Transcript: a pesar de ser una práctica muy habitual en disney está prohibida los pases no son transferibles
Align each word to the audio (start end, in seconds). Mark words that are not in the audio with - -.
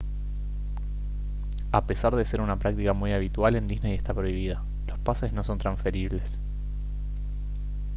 a 1.71 1.85
pesar 1.85 2.15
de 2.15 2.25
ser 2.25 2.41
una 2.41 2.57
práctica 2.57 2.93
muy 2.93 3.13
habitual 3.13 3.55
en 3.55 3.67
disney 3.67 3.93
está 3.93 4.15
prohibida 4.15 4.63
los 4.87 4.97
pases 4.97 5.31
no 5.31 5.43
son 5.43 5.59
transferibles 5.59 6.39